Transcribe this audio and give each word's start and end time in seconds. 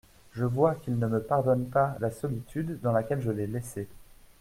Je 0.31 0.43
vois 0.45 0.73
qu'il 0.73 0.97
ne 0.97 1.05
me 1.05 1.21
pardonne 1.21 1.67
pas 1.69 1.95
la 1.99 2.09
solitude 2.09 2.79
dans 2.81 2.91
laquelle 2.91 3.21
je 3.21 3.29
l'ai 3.29 3.45
laissé. 3.45 3.87